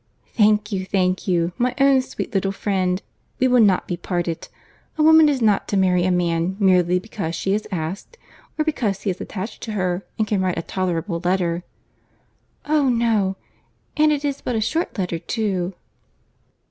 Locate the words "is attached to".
9.11-9.73